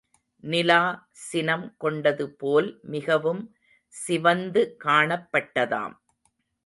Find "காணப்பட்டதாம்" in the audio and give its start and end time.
4.83-5.95